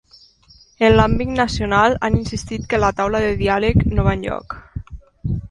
[0.87, 4.59] En l’àmbit nacional, han insistit que la taula de diàleg no va enlloc.